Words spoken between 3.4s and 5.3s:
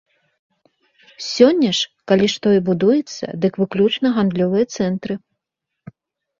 дык выключна гандлёвыя цэнтры.